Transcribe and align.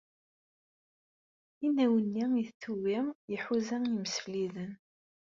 Inaw-nni 1.65 2.25
i 2.41 2.43
d-tewwi 2.47 2.99
iḥuza 3.35 3.77
imsefliden. 3.87 4.73